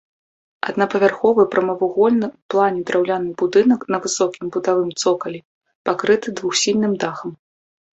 [0.69, 5.39] Аднапавярховы прамавугольны ў плане драўляны будынак на высокім бутавым цокалі
[5.89, 7.31] пакрыты двухсхільным дахам.